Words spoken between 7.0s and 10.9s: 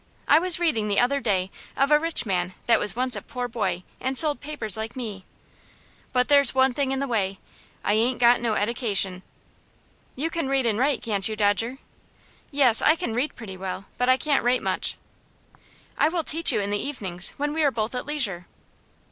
way I ain't got no eddication." "You can read and